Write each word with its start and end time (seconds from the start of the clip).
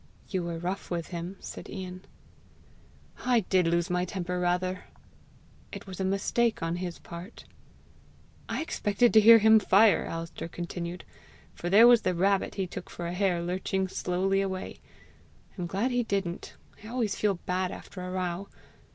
"You 0.29 0.41
were 0.41 0.57
rough 0.57 0.89
with 0.89 1.09
him!" 1.09 1.37
said 1.39 1.69
Ian. 1.69 2.01
"I 3.23 3.41
did 3.41 3.67
lose 3.67 3.87
my 3.91 4.03
temper 4.03 4.39
rather." 4.39 4.85
"It 5.71 5.85
was 5.85 5.99
a 5.99 6.03
mistake 6.03 6.63
on 6.63 6.77
his 6.77 6.97
part." 6.97 7.45
"I 8.49 8.63
expected 8.63 9.13
to 9.13 9.19
hear 9.21 9.37
him 9.37 9.59
fire," 9.59 10.05
Alister 10.05 10.47
continued, 10.47 11.03
"for 11.53 11.69
there 11.69 11.87
was 11.87 12.01
the 12.01 12.15
rabbit 12.15 12.55
he 12.55 12.65
took 12.65 12.89
for 12.89 13.05
a 13.05 13.13
hare 13.13 13.43
lurching 13.43 13.87
slowly 13.87 14.41
away! 14.41 14.79
I'm 15.55 15.67
glad 15.67 15.91
he 15.91 16.01
didn't: 16.01 16.55
I 16.83 16.87
always 16.87 17.15
feel 17.15 17.35
bad 17.35 17.71
after 17.71 18.01
a 18.01 18.09
row! 18.09 18.47